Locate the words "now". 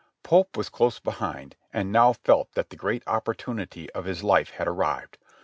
1.91-2.13